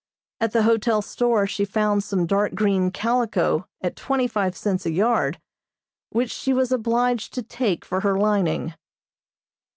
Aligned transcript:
At 0.39 0.51
the 0.53 0.63
hotel 0.63 1.03
store 1.03 1.45
she 1.45 1.63
found 1.63 2.03
some 2.03 2.25
dark 2.25 2.55
green 2.55 2.89
calico 2.89 3.67
at 3.81 3.95
twenty 3.95 4.25
five 4.25 4.57
cents 4.57 4.83
a 4.87 4.91
yard, 4.91 5.39
which 6.09 6.31
she 6.31 6.53
was 6.53 6.71
obliged 6.71 7.35
to 7.35 7.43
take 7.43 7.85
for 7.85 7.99
her 7.99 8.17
lining. 8.17 8.73